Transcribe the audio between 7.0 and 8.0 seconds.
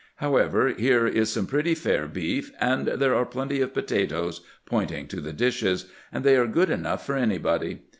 for anybody.